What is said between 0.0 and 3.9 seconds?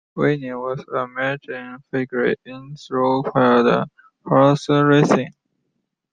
Whitney was a major figure in thoroughbred